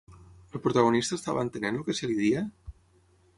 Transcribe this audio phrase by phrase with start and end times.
[0.51, 2.43] El protagonista estava entenent el que se li deia?